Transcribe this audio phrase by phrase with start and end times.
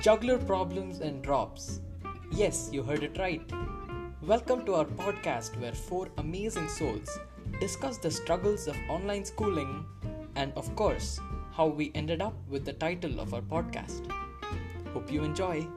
[0.00, 1.82] Juggler problems and drops.
[2.32, 3.42] Yes, you heard it right.
[4.22, 7.18] Welcome to our podcast where four amazing souls
[7.60, 9.84] discuss the struggles of online schooling
[10.36, 11.20] and, of course,
[11.52, 14.10] how we ended up with the title of our podcast.
[14.94, 15.68] Hope you enjoy.